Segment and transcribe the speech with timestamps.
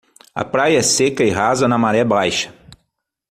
[0.35, 2.51] A praia é seca e rasa na maré baixa.